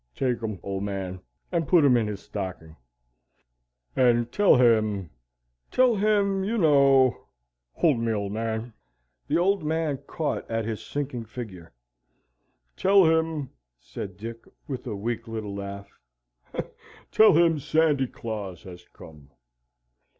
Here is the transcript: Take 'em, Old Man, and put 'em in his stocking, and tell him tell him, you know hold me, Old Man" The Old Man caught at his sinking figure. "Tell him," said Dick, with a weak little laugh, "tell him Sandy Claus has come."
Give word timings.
Take 0.15 0.41
'em, 0.41 0.57
Old 0.63 0.83
Man, 0.83 1.19
and 1.51 1.67
put 1.67 1.85
'em 1.85 1.95
in 1.95 2.07
his 2.07 2.21
stocking, 2.23 2.75
and 3.95 4.31
tell 4.31 4.55
him 4.55 5.11
tell 5.69 5.95
him, 5.95 6.43
you 6.43 6.57
know 6.57 7.27
hold 7.73 7.99
me, 7.99 8.11
Old 8.11 8.31
Man" 8.31 8.73
The 9.27 9.37
Old 9.37 9.63
Man 9.63 9.99
caught 10.07 10.49
at 10.49 10.65
his 10.65 10.83
sinking 10.83 11.25
figure. 11.25 11.71
"Tell 12.75 13.05
him," 13.05 13.51
said 13.79 14.17
Dick, 14.17 14.43
with 14.67 14.87
a 14.87 14.95
weak 14.95 15.27
little 15.27 15.53
laugh, 15.53 15.99
"tell 17.11 17.33
him 17.33 17.59
Sandy 17.59 18.07
Claus 18.07 18.63
has 18.63 18.83
come." 18.87 19.29